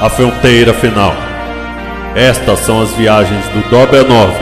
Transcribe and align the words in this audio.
A 0.00 0.08
fronteira 0.08 0.72
final. 0.72 1.14
Estas 2.16 2.60
são 2.60 2.80
as 2.82 2.90
viagens 2.94 3.44
do 3.48 3.68
Dobra 3.70 4.02
9 4.02 4.32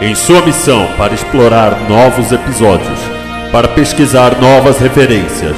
em 0.00 0.14
sua 0.14 0.40
missão 0.40 0.88
para 0.96 1.12
explorar 1.12 1.76
novos 1.88 2.32
episódios, 2.32 2.98
para 3.52 3.68
pesquisar 3.68 4.40
novas 4.40 4.78
referências, 4.78 5.56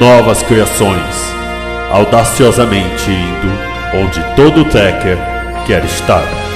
novas 0.00 0.42
criações, 0.42 1.32
audaciosamente 1.90 3.10
indo 3.10 3.70
onde 3.94 4.22
todo 4.34 4.64
Tecker 4.64 5.16
quer 5.66 5.84
estar. 5.84 6.49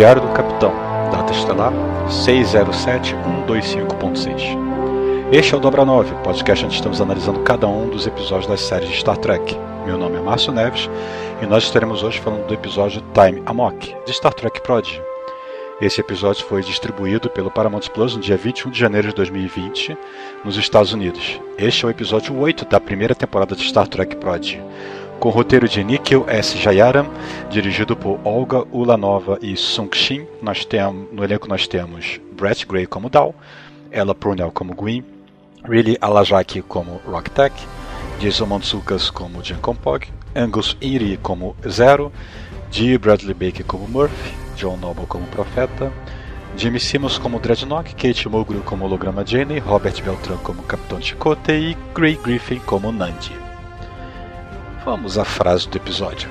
Diário 0.00 0.22
do 0.22 0.28
Capitão, 0.28 0.72
data 1.12 1.30
estelar 1.30 1.74
607125.6. 2.08 4.56
Este 5.30 5.52
é 5.52 5.56
o 5.58 5.60
Dobra 5.60 5.84
9, 5.84 6.14
podcast 6.24 6.64
onde 6.64 6.74
estamos 6.74 7.02
analisando 7.02 7.40
cada 7.40 7.68
um 7.68 7.90
dos 7.90 8.06
episódios 8.06 8.46
das 8.46 8.62
séries 8.62 8.88
de 8.88 8.96
Star 8.96 9.18
Trek. 9.18 9.54
Meu 9.84 9.98
nome 9.98 10.16
é 10.16 10.20
Márcio 10.22 10.54
Neves 10.54 10.88
e 11.42 11.46
nós 11.46 11.64
estaremos 11.64 12.02
hoje 12.02 12.18
falando 12.18 12.46
do 12.46 12.54
episódio 12.54 13.04
Time 13.12 13.42
Amok, 13.44 13.94
de 14.06 14.10
Star 14.10 14.32
Trek 14.32 14.62
Prodigy. 14.62 15.02
Esse 15.82 16.00
episódio 16.00 16.46
foi 16.46 16.62
distribuído 16.62 17.28
pelo 17.28 17.50
Paramount 17.50 17.90
Plus 17.92 18.16
no 18.16 18.22
dia 18.22 18.38
21 18.38 18.70
de 18.70 18.80
janeiro 18.80 19.08
de 19.08 19.14
2020, 19.16 19.98
nos 20.42 20.56
Estados 20.56 20.94
Unidos. 20.94 21.38
Este 21.58 21.84
é 21.84 21.88
o 21.88 21.90
episódio 21.90 22.34
8 22.38 22.64
da 22.64 22.80
primeira 22.80 23.14
temporada 23.14 23.54
de 23.54 23.64
Star 23.64 23.86
Trek 23.86 24.16
Prodigy 24.16 24.62
com 25.20 25.28
roteiro 25.28 25.68
de 25.68 25.84
Nikhil 25.84 26.24
S. 26.26 26.56
Jayaram, 26.56 27.06
dirigido 27.50 27.94
por 27.94 28.18
Olga 28.24 28.64
Ulanova 28.72 29.38
e 29.42 29.54
Sung 29.54 29.94
Shin. 29.94 30.26
Nós 30.40 30.64
temos, 30.64 31.12
no 31.12 31.22
elenco 31.22 31.46
nós 31.46 31.68
temos 31.68 32.18
Brett 32.32 32.66
Gray 32.66 32.86
como 32.86 33.10
Dal, 33.10 33.34
Ella 33.92 34.14
Purnell 34.14 34.50
como 34.50 34.74
Gwyn, 34.74 35.04
Riley 35.62 35.98
Alajaki 36.00 36.62
como 36.62 37.02
Rocktech, 37.06 37.54
Jason 38.18 38.46
Mantzoukas 38.46 39.10
como 39.10 39.42
Jan 39.42 39.60
Kompog, 39.60 40.06
Angus 40.34 40.74
Erie 40.80 41.18
como 41.18 41.54
Zero, 41.68 42.10
Dee 42.72 42.96
Bradley 42.96 43.34
Baker 43.34 43.66
como 43.66 43.86
Murphy, 43.86 44.32
John 44.56 44.78
Noble 44.78 45.04
como 45.06 45.26
Profeta, 45.26 45.92
Jimmy 46.56 46.80
Simmons 46.80 47.18
como 47.18 47.38
Dreadnought, 47.38 47.94
Kate 47.94 48.26
Mulgrew 48.26 48.62
como 48.62 48.86
Holograma 48.86 49.22
Jenny, 49.22 49.58
Robert 49.58 50.02
Beltran 50.02 50.38
como 50.38 50.62
Capitão 50.62 50.98
Chicote 50.98 51.52
e 51.52 51.76
Gray 51.94 52.18
Griffin 52.24 52.58
como 52.60 52.90
Nandi. 52.90 53.49
Vamos 54.84 55.18
à 55.18 55.26
frase 55.26 55.68
do 55.68 55.76
episódio. 55.76 56.30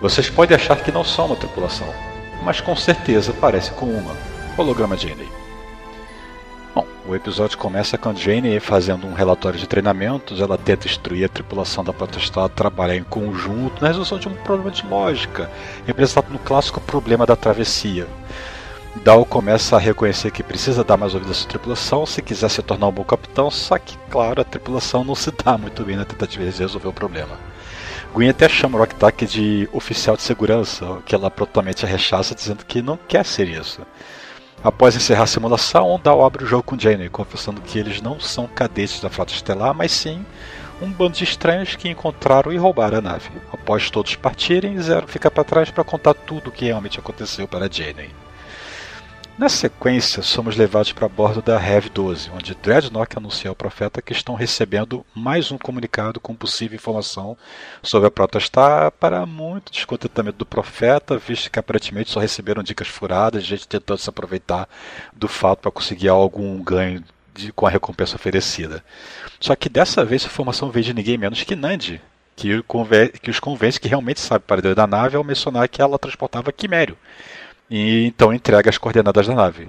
Vocês 0.00 0.30
podem 0.30 0.56
achar 0.56 0.82
que 0.82 0.90
não 0.90 1.04
são 1.04 1.26
uma 1.26 1.36
tripulação, 1.36 1.88
mas 2.42 2.62
com 2.62 2.74
certeza 2.74 3.34
parece 3.38 3.72
com 3.72 3.86
uma. 3.86 4.16
Holograma 4.56 4.96
Janey. 4.96 5.28
Bom, 6.74 6.86
o 7.06 7.14
episódio 7.14 7.58
começa 7.58 7.98
com 7.98 8.14
Janey 8.14 8.58
fazendo 8.58 9.06
um 9.06 9.12
relatório 9.12 9.58
de 9.58 9.66
treinamentos. 9.66 10.40
Ela 10.40 10.56
tenta 10.56 10.86
instruir 10.86 11.26
a 11.26 11.28
tripulação 11.28 11.84
da 11.84 11.92
Protestada 11.92 12.46
a 12.46 12.48
trabalhar 12.48 12.96
em 12.96 13.04
conjunto 13.04 13.82
na 13.82 13.88
resolução 13.88 14.18
de 14.18 14.28
um 14.28 14.34
problema 14.36 14.70
de 14.70 14.86
lógica, 14.86 15.50
representado 15.86 16.32
no 16.32 16.38
clássico 16.38 16.80
problema 16.80 17.26
da 17.26 17.36
travessia. 17.36 18.06
Dal 19.04 19.24
começa 19.24 19.76
a 19.76 19.78
reconhecer 19.78 20.30
que 20.30 20.42
precisa 20.42 20.82
dar 20.82 20.96
mais 20.96 21.14
ouvido 21.14 21.30
à 21.30 21.34
sua 21.34 21.48
tripulação 21.48 22.04
se 22.06 22.22
quiser 22.22 22.48
se 22.48 22.62
tornar 22.62 22.88
um 22.88 22.92
bom 22.92 23.04
capitão, 23.04 23.50
só 23.50 23.78
que, 23.78 23.96
claro, 24.10 24.40
a 24.40 24.44
tripulação 24.44 25.04
não 25.04 25.14
se 25.14 25.30
dá 25.30 25.56
muito 25.56 25.84
bem 25.84 25.96
na 25.96 26.04
tentativa 26.04 26.44
de 26.44 26.58
resolver 26.58 26.88
o 26.88 26.92
problema. 26.92 27.38
Gwen 28.12 28.30
até 28.30 28.48
chama 28.48 28.76
o 28.76 28.80
Rocktack 28.80 29.26
de 29.26 29.68
oficial 29.72 30.16
de 30.16 30.22
segurança, 30.22 30.98
que 31.04 31.14
ela 31.14 31.30
prontamente 31.30 31.84
rechaça, 31.84 32.34
dizendo 32.34 32.64
que 32.64 32.82
não 32.82 32.98
quer 33.08 33.24
ser 33.24 33.48
isso. 33.48 33.82
Após 34.64 34.96
encerrar 34.96 35.24
a 35.24 35.28
simulação, 35.28 36.00
Dal 36.02 36.24
abre 36.24 36.44
o 36.44 36.46
jogo 36.46 36.62
com 36.62 36.78
Janeway, 36.78 37.08
confessando 37.08 37.60
que 37.60 37.78
eles 37.78 38.00
não 38.00 38.18
são 38.18 38.48
cadetes 38.48 39.00
da 39.00 39.10
Frota 39.10 39.32
Estelar, 39.32 39.74
mas 39.74 39.92
sim 39.92 40.24
um 40.80 40.90
bando 40.90 41.16
de 41.16 41.24
estranhos 41.24 41.76
que 41.76 41.88
encontraram 41.88 42.52
e 42.52 42.56
roubaram 42.56 42.98
a 42.98 43.02
nave. 43.02 43.30
Após 43.52 43.90
todos 43.90 44.16
partirem, 44.16 44.80
Zero 44.80 45.06
fica 45.06 45.30
para 45.30 45.44
trás 45.44 45.70
para 45.70 45.84
contar 45.84 46.14
tudo 46.14 46.48
o 46.48 46.52
que 46.52 46.64
realmente 46.64 46.98
aconteceu 46.98 47.46
para 47.46 47.70
Janeway. 47.70 48.25
Na 49.38 49.50
sequência, 49.50 50.22
somos 50.22 50.56
levados 50.56 50.92
para 50.92 51.06
bordo 51.06 51.42
da 51.42 51.62
Heavy 51.62 51.90
12, 51.90 52.30
onde 52.30 52.54
Dreadnought 52.54 53.18
anuncia 53.18 53.50
ao 53.50 53.54
profeta 53.54 54.00
que 54.00 54.14
estão 54.14 54.34
recebendo 54.34 55.04
mais 55.14 55.52
um 55.52 55.58
comunicado 55.58 56.18
com 56.18 56.34
possível 56.34 56.76
informação 56.76 57.36
sobre 57.82 58.08
a 58.08 58.10
Protostar 58.10 58.90
para 58.92 59.26
muito 59.26 59.70
descontentamento 59.70 60.38
do 60.38 60.46
profeta, 60.46 61.18
visto 61.18 61.50
que 61.50 61.58
aparentemente 61.58 62.10
só 62.10 62.18
receberam 62.18 62.62
dicas 62.62 62.88
furadas, 62.88 63.44
gente 63.44 63.68
tentando 63.68 63.98
se 63.98 64.08
aproveitar 64.08 64.66
do 65.12 65.28
fato 65.28 65.60
para 65.60 65.70
conseguir 65.70 66.08
algum 66.08 66.62
ganho 66.62 67.04
de, 67.34 67.52
com 67.52 67.66
a 67.66 67.70
recompensa 67.70 68.16
oferecida. 68.16 68.82
Só 69.38 69.54
que 69.54 69.68
dessa 69.68 70.02
vez 70.02 70.24
a 70.24 70.28
informação 70.28 70.70
veio 70.70 70.86
de 70.86 70.94
ninguém 70.94 71.18
menos 71.18 71.42
que 71.42 71.54
Nandi, 71.54 72.00
que, 72.34 72.64
que 73.20 73.30
os 73.30 73.38
convence 73.38 73.78
que 73.78 73.86
realmente 73.86 74.18
sabe 74.18 74.44
o 74.44 74.48
paradeiro 74.48 74.74
da 74.74 74.86
nave 74.86 75.14
ao 75.14 75.22
mencionar 75.22 75.68
que 75.68 75.82
ela 75.82 75.98
transportava 75.98 76.50
quimério. 76.50 76.96
E 77.70 78.06
então 78.06 78.32
entrega 78.32 78.70
as 78.70 78.78
coordenadas 78.78 79.26
da 79.26 79.34
nave. 79.34 79.68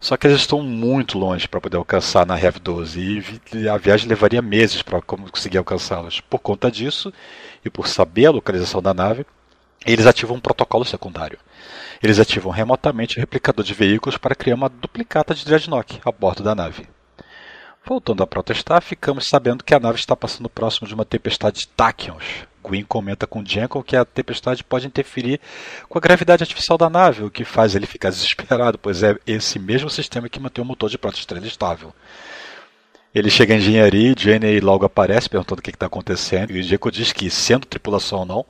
Só 0.00 0.16
que 0.16 0.26
eles 0.26 0.40
estão 0.40 0.62
muito 0.62 1.18
longe 1.18 1.48
para 1.48 1.60
poder 1.60 1.76
alcançar 1.76 2.24
na 2.24 2.36
Rev 2.36 2.58
12 2.58 3.40
e 3.52 3.68
a 3.68 3.76
viagem 3.76 4.08
levaria 4.08 4.40
meses 4.40 4.80
para 4.80 5.02
conseguir 5.02 5.58
alcançá-las. 5.58 6.20
Por 6.20 6.38
conta 6.38 6.70
disso 6.70 7.12
e 7.64 7.68
por 7.68 7.88
saber 7.88 8.26
a 8.26 8.30
localização 8.30 8.80
da 8.80 8.94
nave, 8.94 9.26
eles 9.84 10.06
ativam 10.06 10.36
um 10.36 10.40
protocolo 10.40 10.84
secundário. 10.84 11.38
Eles 12.02 12.20
ativam 12.20 12.52
remotamente 12.52 13.18
o 13.18 13.20
replicador 13.20 13.64
de 13.64 13.74
veículos 13.74 14.16
para 14.16 14.36
criar 14.36 14.54
uma 14.54 14.68
duplicata 14.68 15.34
de 15.34 15.44
Dreadnought 15.44 16.00
a 16.04 16.12
bordo 16.12 16.44
da 16.44 16.54
nave. 16.54 16.88
Voltando 17.84 18.22
a 18.22 18.26
protestar, 18.26 18.82
ficamos 18.82 19.26
sabendo 19.26 19.64
que 19.64 19.74
a 19.74 19.80
nave 19.80 19.98
está 19.98 20.14
passando 20.14 20.48
próximo 20.48 20.86
de 20.86 20.94
uma 20.94 21.04
tempestade 21.04 21.60
de 21.60 21.68
Tachyons. 21.68 22.46
Gwyn 22.62 22.84
comenta 22.84 23.26
com 23.26 23.44
Jenkins 23.44 23.84
que 23.86 23.96
a 23.96 24.04
tempestade 24.04 24.64
pode 24.64 24.86
interferir 24.86 25.40
com 25.88 25.98
a 25.98 26.00
gravidade 26.00 26.42
artificial 26.42 26.78
da 26.78 26.90
nave, 26.90 27.24
o 27.24 27.30
que 27.30 27.44
faz 27.44 27.74
ele 27.74 27.86
ficar 27.86 28.10
desesperado, 28.10 28.78
pois 28.78 29.02
é 29.02 29.16
esse 29.26 29.58
mesmo 29.58 29.90
sistema 29.90 30.28
que 30.28 30.40
mantém 30.40 30.62
o 30.62 30.66
motor 30.66 30.90
de 30.90 30.98
protoestrela 30.98 31.46
estável. 31.46 31.92
Ele 33.14 33.30
chega 33.30 33.54
em 33.54 33.56
engenharia 33.56 34.12
e 34.12 34.14
Jenny 34.16 34.60
logo 34.60 34.84
aparece 34.84 35.30
perguntando 35.30 35.60
o 35.60 35.62
que 35.62 35.70
está 35.70 35.86
acontecendo. 35.86 36.54
E 36.54 36.62
Jekyll 36.62 36.90
diz 36.90 37.10
que, 37.10 37.30
sendo 37.30 37.66
tripulação 37.66 38.20
ou 38.20 38.26
não, 38.26 38.46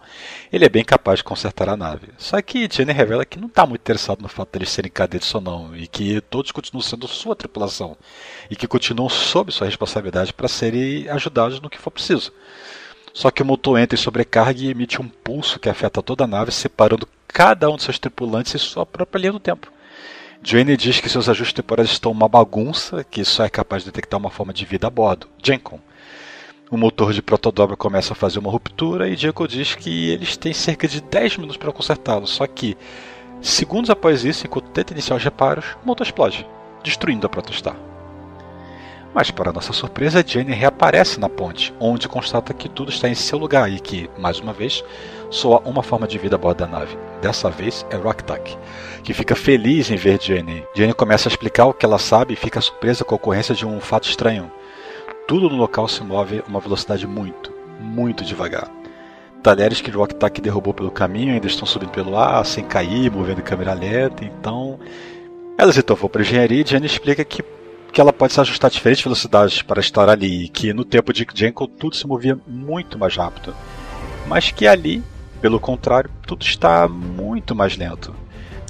ele 0.53 0.65
é 0.65 0.69
bem 0.69 0.85
capaz 0.85 1.21
de 1.21 1.25
consertar 1.25 1.69
a 1.69 1.77
nave. 1.77 2.09
Só 2.19 2.43
que 2.43 2.69
Jenny 2.71 2.93
revela 2.93 3.25
que 3.25 3.39
não 3.39 3.47
está 3.47 3.65
muito 3.65 3.81
interessado 3.81 4.21
no 4.21 4.29
fato 4.29 4.51
de 4.53 4.59
eles 4.59 4.71
serem 4.71 4.91
cadetes 4.91 5.33
ou 5.33 5.41
não, 5.41 5.77
e 5.77 5.87
que 5.87 6.21
todos 6.23 6.51
continuam 6.51 6.83
sendo 6.83 7.07
sua 7.07 7.37
tripulação, 7.37 7.97
e 8.51 8.57
que 8.57 8.67
continuam 8.67 9.09
sob 9.09 9.53
sua 9.53 9.69
responsabilidade 9.69 10.33
para 10.33 10.49
serem 10.49 11.09
ajudados 11.09 11.61
no 11.61 11.71
que 11.71 11.79
for 11.79 11.93
preciso. 11.93 12.33
Só 13.19 13.33
que 13.33 13.43
o 13.43 13.45
motor 13.45 13.81
entra 13.81 13.99
em 13.99 14.01
sobrecarga 14.01 14.61
e 14.63 14.71
emite 14.71 15.03
um 15.03 15.09
pulso 15.09 15.59
que 15.59 15.69
afeta 15.69 16.01
toda 16.01 16.23
a 16.23 16.27
nave, 16.29 16.53
separando 16.53 17.09
cada 17.27 17.69
um 17.69 17.75
de 17.75 17.83
seus 17.83 17.99
tripulantes 17.99 18.55
em 18.55 18.59
sua 18.59 18.87
própria 18.87 19.19
linha 19.19 19.33
do 19.33 19.41
tempo. 19.41 19.73
Jane 20.41 20.77
diz 20.77 21.01
que 21.01 21.09
seus 21.09 21.29
ajustes 21.29 21.53
temporais 21.53 21.91
estão 21.91 22.13
uma 22.13 22.29
bagunça, 22.29 23.03
que 23.03 23.25
só 23.25 23.45
é 23.45 23.49
capaz 23.49 23.83
de 23.83 23.91
detectar 23.91 24.21
uma 24.21 24.31
forma 24.31 24.53
de 24.53 24.65
vida 24.65 24.87
a 24.87 24.91
bordo, 24.91 25.27
Jenkon. 25.43 25.81
O 26.71 26.77
motor 26.77 27.13
de 27.13 27.21
protodobra 27.21 27.77
começa 27.77 28.13
a 28.13 28.17
fazer 28.17 28.39
uma 28.39 28.53
ruptura 28.53 29.09
e 29.09 29.17
Jekyll 29.17 29.49
diz 29.49 29.75
que 29.75 30.11
eles 30.11 30.37
têm 30.37 30.53
cerca 30.53 30.87
de 30.87 31.01
10 31.01 31.39
minutos 31.39 31.57
para 31.57 31.73
consertá-lo, 31.73 32.25
só 32.29 32.47
que, 32.47 32.77
segundos 33.43 33.91
após 33.91 34.25
isso, 34.25 34.47
enquanto 34.47 34.71
tenta 34.71 34.93
iniciar 34.93 35.17
os 35.17 35.25
reparos, 35.25 35.65
o 35.83 35.87
motor 35.89 36.07
explode, 36.07 36.47
destruindo 36.85 37.27
a 37.27 37.29
Protostar. 37.29 37.88
Mas, 39.19 39.33
para 39.33 39.53
nossa 39.53 39.73
surpresa, 39.73 40.23
Jane 40.25 40.53
reaparece 40.53 41.19
na 41.19 41.29
ponte, 41.29 41.75
onde 41.81 42.09
constata 42.09 42.55
que 42.55 42.69
tudo 42.69 42.93
está 42.93 43.09
em 43.09 43.17
seu 43.17 43.37
lugar 43.37 43.69
e 43.69 43.81
que, 43.81 44.09
mais 44.17 44.39
uma 44.39 44.53
vez, 44.53 44.85
soa 45.29 45.59
uma 45.65 45.83
forma 45.83 46.07
de 46.07 46.17
vida 46.17 46.37
a 46.37 46.39
bordo 46.39 46.59
da 46.59 46.69
nave. 46.69 46.97
Dessa 47.21 47.51
vez 47.51 47.85
é 47.91 47.97
Rocktuck, 47.97 48.57
que 49.03 49.13
fica 49.13 49.35
feliz 49.35 49.91
em 49.91 49.97
ver 49.97 50.23
Jenny. 50.23 50.65
Jenny 50.73 50.95
começa 50.95 51.29
a 51.29 51.33
explicar 51.33 51.67
o 51.67 51.75
que 51.75 51.85
ela 51.85 51.99
sabe 51.99 52.35
e 52.35 52.37
fica 52.37 52.61
surpresa 52.61 53.05
com 53.05 53.13
a 53.13 53.17
ocorrência 53.17 53.57
de 53.57 53.67
um 53.67 53.81
fato 53.81 54.09
estranho. 54.09 54.53
Tudo 55.27 55.51
no 55.51 55.57
local 55.57 55.89
se 55.89 56.01
move 56.05 56.39
a 56.39 56.49
uma 56.49 56.61
velocidade 56.61 57.05
muito, 57.05 57.53
muito 57.81 58.25
devagar. 58.25 58.71
Talheres 59.43 59.81
que 59.81 59.91
Rocktuck 59.91 60.41
derrubou 60.41 60.73
pelo 60.73 60.93
caminho 60.93 61.35
ainda 61.35 61.49
estão 61.49 61.67
subindo 61.67 61.91
pelo 61.91 62.17
ar, 62.17 62.47
sem 62.47 62.65
cair, 62.65 63.11
movendo 63.11 63.43
câmera 63.43 63.75
lenta, 63.75 64.25
então... 64.25 64.79
Ela 65.61 65.73
se 65.73 65.83
tocou 65.83 66.09
para 66.09 66.23
engenharia 66.23 66.63
e 66.63 66.65
Jenny 66.65 66.87
explica 66.87 67.25
que 67.25 67.43
que 67.99 68.01
ela 68.01 68.13
pode 68.13 68.33
se 68.33 68.41
ajustar 68.41 68.71
a 68.71 68.73
diferentes 68.73 69.03
velocidades 69.03 69.61
para 69.61 69.81
estar 69.81 70.09
ali, 70.09 70.49
que 70.49 70.73
no 70.73 70.85
tempo 70.85 71.13
de 71.13 71.27
Jenko 71.35 71.67
tudo 71.67 71.97
se 71.97 72.07
movia 72.07 72.39
muito 72.47 72.97
mais 72.97 73.17
rápido. 73.17 73.53
Mas 74.25 74.53
que 74.53 74.69
ali 74.69 75.03
pelo 75.41 75.59
contrário, 75.59 76.09
tudo 76.25 76.45
está 76.45 76.87
muito 76.87 77.57
mais 77.57 77.77
lento. 77.77 78.15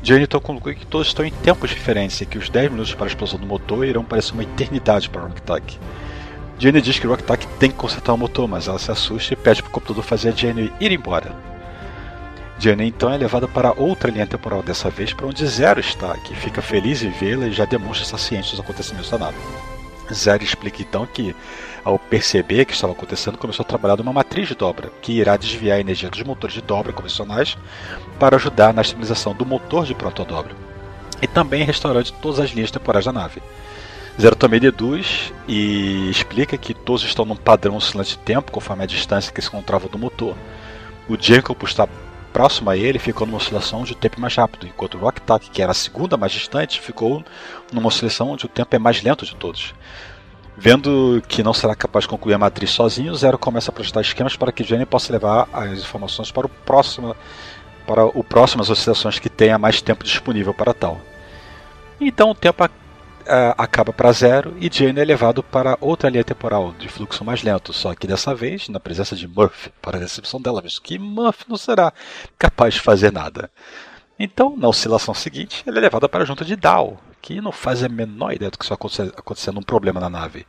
Janitor 0.02 0.40
conclui 0.40 0.75
que 0.75 0.86
todos 0.86 1.08
estão 1.08 1.26
em 1.26 1.30
tempos 1.30 1.69
diferentes 1.69 2.19
e 2.22 2.25
que 2.25 2.38
os 2.38 2.48
10 2.48 2.70
minutos 2.70 2.94
para 2.94 3.04
a 3.04 3.08
explosão 3.08 3.38
do 3.38 3.46
motor 3.46 3.84
irão 3.84 4.02
parecer 4.02 4.32
uma 4.32 4.44
eternidade 4.44 5.10
para 5.10 5.20
Rocktuck. 5.20 5.78
Jenny 6.58 6.81
diz 6.81 6.98
que 6.98 7.06
Rocktuck 7.06 7.46
tem 7.58 7.70
que 7.70 7.76
consertar 7.76 8.14
o 8.14 8.16
motor, 8.16 8.48
mas 8.48 8.66
ela 8.66 8.78
se 8.78 8.90
assusta 8.90 9.34
e 9.34 9.36
pede 9.36 9.62
para 9.62 9.69
o 9.69 9.72
computador 9.72 10.02
fazer 10.02 10.31
a 10.31 10.32
Jenny 10.32 10.72
ir 10.81 10.90
embora. 10.90 11.36
Jenny 12.58 12.88
então 12.88 13.12
é 13.12 13.16
levada 13.16 13.46
para 13.46 13.72
outra 13.72 14.10
linha 14.10 14.26
temporal, 14.26 14.62
dessa 14.62 14.90
vez 14.90 15.12
para 15.12 15.26
onde 15.26 15.46
Zero 15.46 15.78
está, 15.78 16.16
que 16.19 16.34
fica 16.34 16.60
feliz 16.60 17.02
em 17.02 17.10
vê-la 17.10 17.46
e 17.46 17.52
já 17.52 17.64
demonstra 17.64 18.05
estar 18.05 18.19
ciente 18.19 18.50
dos 18.50 18.60
acontecimentos 18.60 19.10
da 19.10 19.19
nave. 19.19 19.37
Zero 20.12 20.43
explica 20.43 20.82
então 20.82 21.06
que 21.06 21.34
ao 21.84 21.99
perceber 21.99 22.64
que 22.64 22.75
estava 22.75 22.93
acontecendo, 22.93 23.38
começou 23.38 23.62
a 23.62 23.66
trabalhar 23.66 23.96
numa 23.96 24.12
matriz 24.12 24.49
de 24.49 24.55
dobra, 24.55 24.90
que 25.00 25.12
irá 25.12 25.37
desviar 25.37 25.78
a 25.78 25.81
energia 25.81 26.10
dos 26.10 26.22
motores 26.22 26.55
de 26.55 26.60
dobra 26.60 26.93
convencionais 26.93 27.56
para 28.19 28.37
ajudar 28.37 28.75
na 28.75 28.82
estabilização 28.82 29.32
do 29.32 29.46
motor 29.46 29.87
de 29.87 29.94
protodobra 29.94 30.55
e 31.22 31.26
também 31.26 31.64
restaurar 31.64 32.05
todas 32.20 32.40
as 32.40 32.50
linhas 32.50 32.70
temporais 32.70 33.05
da 33.05 33.12
nave. 33.12 33.40
Zero 34.20 34.34
também 34.34 34.58
deduz 34.58 35.32
e 35.46 36.10
explica 36.10 36.58
que 36.58 36.75
todos 36.75 37.05
estão 37.05 37.25
num 37.25 37.37
padrão 37.37 37.76
oscilante 37.76 38.10
de 38.10 38.19
tempo 38.19 38.50
conforme 38.50 38.82
a 38.82 38.87
distância 38.87 39.32
que 39.32 39.40
se 39.40 39.49
encontrava 39.49 39.88
do 39.88 39.99
motor. 39.99 40.37
O 41.08 41.16
por 41.55 41.69
estar 41.69 41.88
próximo 42.32 42.70
a 42.70 42.76
ele, 42.76 42.98
ficou 42.98 43.26
numa 43.26 43.38
oscilação 43.38 43.80
onde 43.80 43.92
o 43.92 43.96
tempo 43.96 44.16
é 44.19 44.20
mais 44.20 44.34
rápido, 44.34 44.66
enquanto 44.66 44.94
o 44.94 44.98
Rocktuck, 44.98 45.50
que 45.50 45.62
era 45.62 45.72
a 45.72 45.75
segunda 45.75 46.16
mais 46.16 46.32
distante, 46.32 46.80
ficou 46.80 47.25
numa 47.72 47.88
oscilação 47.88 48.30
onde 48.30 48.46
o 48.46 48.48
tempo 48.48 48.75
é 48.75 48.78
mais 48.78 49.02
lento 49.02 49.25
de 49.25 49.34
todos. 49.34 49.75
Vendo 50.56 51.22
que 51.28 51.42
não 51.42 51.54
será 51.54 51.75
capaz 51.75 52.02
de 52.04 52.08
concluir 52.08 52.34
a 52.34 52.38
matriz 52.38 52.70
sozinho, 52.70 53.14
Zero 53.14 53.38
começa 53.38 53.70
a 53.70 53.72
projetar 53.72 54.00
esquemas 54.00 54.36
para 54.36 54.50
que 54.50 54.64
Jenny 54.64 54.84
possa 54.84 55.12
levar 55.12 55.48
as 55.52 55.78
informações 55.78 56.32
para 56.32 56.46
o 56.46 56.48
próximo, 56.48 57.14
para 57.86 58.04
o 58.06 58.25
próximo 58.25 58.62
as 58.62 58.69
oscilações 58.69 59.19
que 59.19 59.28
tenha 59.28 59.56
mais 59.56 59.81
tempo 59.81 60.02
disponível 60.02 60.52
para 60.52 60.74
tal. 60.74 61.00
Então 62.00 62.31
o 62.31 62.34
tempo 62.34 62.64
a, 63.28 63.54
acaba 63.62 63.92
para 63.92 64.12
zero 64.12 64.56
e 64.60 64.70
Jenny 64.72 65.00
é 65.00 65.04
levado 65.04 65.42
para 65.42 65.76
outra 65.80 66.08
linha 66.08 66.25
temporal 66.25 66.72
de 66.72 66.88
fluxo 66.88 67.25
mais 67.25 67.42
lento, 67.42 67.72
só 67.72 67.94
que 67.94 68.06
dessa 68.06 68.34
vez 68.34 68.69
na 68.69 68.80
presença 68.80 69.14
de 69.14 69.28
Murphy, 69.28 69.70
para 69.80 69.96
a 69.96 70.00
recepção 70.00 70.40
dela, 70.40 70.62
visto 70.62 70.82
que 70.82 70.98
Murphy 70.98 71.44
não 71.48 71.56
será 71.56 71.92
capaz 72.38 72.75
de 72.75 72.80
fazer 72.80 73.12
nada. 73.12 73.50
Então, 74.19 74.56
na 74.56 74.69
oscilação 74.69 75.14
seguinte, 75.14 75.62
ela 75.66 75.78
é 75.78 75.80
levada 75.80 76.08
para 76.08 76.22
a 76.22 76.26
junta 76.26 76.44
de 76.44 76.56
Dow, 76.56 76.98
que 77.22 77.40
não 77.40 77.52
faz 77.52 77.84
a 77.84 77.88
menor 77.88 78.32
ideia 78.32 78.50
do 78.50 78.58
que 78.58 78.64
está 78.64 78.75
acontecendo, 78.75 79.58
um 79.58 79.62
problema 79.62 80.00
na 80.00 80.10
nave. 80.10 80.46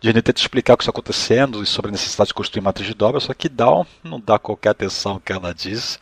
Jenny 0.00 0.22
tenta 0.22 0.40
explicar 0.40 0.74
o 0.74 0.76
que 0.76 0.82
está 0.82 0.90
acontecendo 0.90 1.62
e 1.62 1.66
sobre 1.66 1.90
a 1.90 1.92
necessidade 1.92 2.28
de 2.28 2.34
construir 2.34 2.62
matriz 2.62 2.88
de 2.88 2.94
dobra, 2.94 3.20
só 3.20 3.34
que 3.34 3.48
Dow 3.48 3.86
não 4.02 4.18
dá 4.18 4.38
qualquer 4.38 4.70
atenção 4.70 5.12
ao 5.12 5.20
que 5.20 5.32
ela 5.32 5.52
diz 5.52 5.98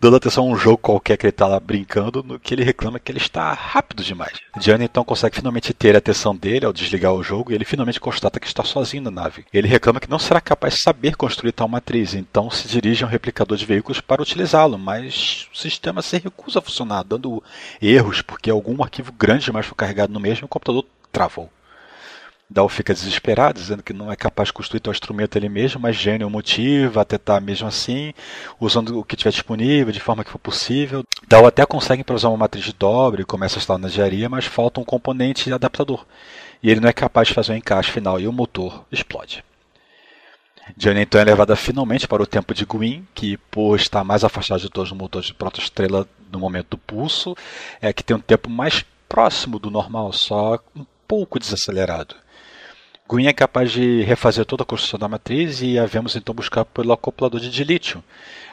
dando 0.00 0.16
atenção 0.16 0.44
a 0.44 0.48
um 0.48 0.56
jogo 0.56 0.78
qualquer 0.78 1.16
que 1.16 1.26
ele 1.26 1.30
está 1.30 1.46
lá 1.46 1.58
brincando, 1.58 2.22
no 2.22 2.38
que 2.38 2.54
ele 2.54 2.64
reclama 2.64 2.98
que 2.98 3.10
ele 3.10 3.18
está 3.18 3.52
rápido 3.52 4.02
demais. 4.02 4.38
Gianni 4.60 4.84
então 4.84 5.04
consegue 5.04 5.36
finalmente 5.36 5.74
ter 5.74 5.94
a 5.94 5.98
atenção 5.98 6.34
dele 6.34 6.66
ao 6.66 6.72
desligar 6.72 7.12
o 7.12 7.22
jogo 7.22 7.50
e 7.50 7.54
ele 7.54 7.64
finalmente 7.64 8.00
constata 8.00 8.38
que 8.38 8.46
está 8.46 8.64
sozinho 8.64 9.02
na 9.02 9.10
nave. 9.10 9.44
Ele 9.52 9.68
reclama 9.68 10.00
que 10.00 10.10
não 10.10 10.18
será 10.18 10.40
capaz 10.40 10.74
de 10.74 10.80
saber 10.80 11.16
construir 11.16 11.52
tal 11.52 11.68
matriz, 11.68 12.14
então 12.14 12.50
se 12.50 12.68
dirige 12.68 13.02
a 13.02 13.06
um 13.06 13.10
replicador 13.10 13.56
de 13.56 13.66
veículos 13.66 14.00
para 14.00 14.22
utilizá-lo, 14.22 14.78
mas 14.78 15.48
o 15.52 15.56
sistema 15.56 16.02
se 16.02 16.18
recusa 16.18 16.60
a 16.60 16.62
funcionar, 16.62 17.02
dando 17.02 17.42
erros 17.82 18.22
porque 18.22 18.50
algum 18.50 18.82
arquivo 18.82 19.12
grande 19.12 19.46
demais 19.46 19.66
foi 19.66 19.76
carregado 19.76 20.12
no 20.12 20.20
mesmo 20.20 20.44
e 20.44 20.46
o 20.46 20.48
computador 20.48 20.84
travou. 21.10 21.50
Dal 22.50 22.66
fica 22.66 22.94
desesperado, 22.94 23.60
dizendo 23.60 23.82
que 23.82 23.92
não 23.92 24.10
é 24.10 24.16
capaz 24.16 24.48
de 24.48 24.54
construir 24.54 24.80
tal 24.80 24.90
instrumento 24.90 25.36
ele 25.36 25.50
mesmo, 25.50 25.78
mas 25.78 25.96
Gênio 25.96 26.30
motiva 26.30 27.02
a 27.02 27.04
tentar 27.04 27.40
mesmo 27.40 27.68
assim, 27.68 28.14
usando 28.58 28.98
o 28.98 29.04
que 29.04 29.16
tiver 29.16 29.30
disponível, 29.30 29.92
de 29.92 30.00
forma 30.00 30.24
que 30.24 30.30
for 30.30 30.38
possível. 30.38 31.04
Dal 31.28 31.44
até 31.46 31.66
consegue 31.66 32.02
usar 32.10 32.30
uma 32.30 32.38
matriz 32.38 32.64
de 32.64 32.72
dobra 32.72 33.20
e 33.20 33.26
começa 33.26 33.56
a 33.56 33.58
instalar 33.58 33.78
na 33.78 33.88
engenharia, 33.88 34.30
mas 34.30 34.46
falta 34.46 34.80
um 34.80 34.84
componente 34.84 35.52
adaptador. 35.52 36.06
E 36.62 36.70
ele 36.70 36.80
não 36.80 36.88
é 36.88 36.92
capaz 36.92 37.28
de 37.28 37.34
fazer 37.34 37.52
o 37.52 37.54
um 37.54 37.58
encaixe 37.58 37.90
final 37.90 38.18
e 38.18 38.26
o 38.26 38.32
motor 38.32 38.82
explode. 38.90 39.44
Johnny 40.74 41.02
então 41.02 41.20
é 41.20 41.24
levada 41.24 41.54
finalmente 41.54 42.08
para 42.08 42.22
o 42.22 42.26
tempo 42.26 42.54
de 42.54 42.64
Gwyn, 42.64 43.06
que 43.14 43.36
por 43.36 43.76
estar 43.76 44.04
mais 44.04 44.24
afastado 44.24 44.60
de 44.60 44.70
todos 44.70 44.90
os 44.90 44.96
motores 44.96 45.26
de 45.26 45.34
protoestrela 45.34 46.08
no 46.32 46.38
momento 46.38 46.70
do 46.70 46.78
pulso, 46.78 47.36
é 47.80 47.92
que 47.92 48.02
tem 48.02 48.16
um 48.16 48.20
tempo 48.20 48.48
mais 48.48 48.84
próximo 49.06 49.58
do 49.58 49.70
normal, 49.70 50.12
só 50.14 50.58
um 50.74 50.84
pouco 51.06 51.38
desacelerado. 51.38 52.14
Gwyn 53.08 53.26
é 53.26 53.32
capaz 53.32 53.72
de 53.72 54.02
refazer 54.02 54.44
toda 54.44 54.64
a 54.64 54.66
construção 54.66 55.00
da 55.00 55.08
matriz 55.08 55.62
e 55.62 55.78
havemos 55.78 56.14
então 56.14 56.34
buscar 56.34 56.66
pelo 56.66 56.92
acoplador 56.92 57.40
de 57.40 57.48
dilítio, 57.48 58.04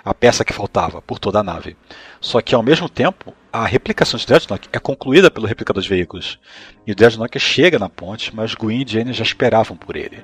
a 0.02 0.14
peça 0.14 0.46
que 0.46 0.54
faltava, 0.54 1.02
por 1.02 1.20
toda 1.20 1.40
a 1.40 1.44
nave. 1.44 1.76
Só 2.22 2.40
que 2.40 2.56
ao 2.56 2.64
mesmo 2.64 2.88
tempo, 2.88 3.34
a 3.52 3.66
replicação 3.66 4.18
de 4.18 4.26
Dreadnought 4.26 4.70
é 4.72 4.80
concluída 4.80 5.30
pelo 5.30 5.46
replicador 5.46 5.84
de 5.84 5.90
veículos. 5.90 6.40
E 6.88 6.94
o 6.94 6.96
Dreadnought 6.96 7.38
chega 7.38 7.78
na 7.78 7.90
ponte, 7.90 8.34
mas 8.34 8.56
Gwyn 8.56 8.84
e 8.84 8.90
Jane 8.90 9.12
já 9.12 9.24
esperavam 9.24 9.76
por 9.76 9.98
ele. 9.98 10.24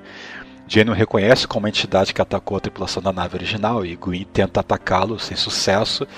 Jane 0.66 0.88
o 0.88 0.94
reconhece 0.94 1.46
como 1.46 1.64
uma 1.64 1.68
entidade 1.68 2.14
que 2.14 2.22
atacou 2.22 2.56
a 2.56 2.60
tripulação 2.60 3.02
da 3.02 3.12
nave 3.12 3.36
original 3.36 3.84
e 3.84 3.94
Gwyn 3.94 4.24
tenta 4.24 4.60
atacá-lo 4.60 5.18
sem 5.18 5.36
sucesso, 5.36 6.08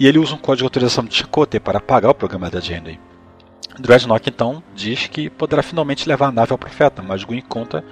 e 0.00 0.06
ele 0.06 0.18
usa 0.18 0.34
um 0.34 0.38
código 0.38 0.62
de 0.62 0.64
autorização 0.64 1.04
de 1.04 1.14
Chakotay 1.14 1.60
para 1.60 1.76
apagar 1.76 2.12
o 2.12 2.14
programa 2.14 2.48
da 2.48 2.60
Jane. 2.60 2.98
Dreadnought 3.78 4.28
então 4.28 4.62
diz 4.74 5.06
que 5.06 5.30
poderá 5.30 5.62
finalmente 5.62 6.08
levar 6.08 6.28
a 6.28 6.32
nave 6.32 6.52
ao 6.52 6.58
profeta, 6.58 7.00
mas 7.00 7.22
Gwyn 7.22 7.42
conta 7.42 7.84